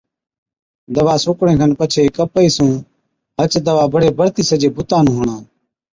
دَوا 0.95 1.15
سُوڪڻي 1.23 1.53
کن 1.59 1.71
پڇي 1.79 2.03
ڪپهئِي 2.15 2.49
سُون 2.55 2.71
هچ 3.37 3.51
دَوا 3.67 3.83
بڙي 3.93 4.09
بڙتِي 4.17 4.43
سجي 4.49 4.69
بُتا 4.75 4.97
نُون 5.05 5.13
هڻا۔ 5.17 5.37